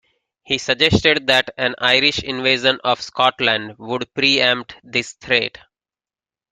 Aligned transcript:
He 0.41 0.57
suggested 0.57 1.27
that 1.27 1.51
an 1.59 1.75
Irish 1.77 2.23
invasion 2.23 2.79
of 2.83 3.03
Scotland 3.03 3.75
would 3.77 4.11
pre-empt 4.15 4.75
this 4.83 5.13
threat. 5.13 5.59